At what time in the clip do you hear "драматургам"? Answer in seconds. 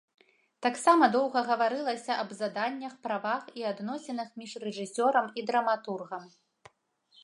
5.53-6.23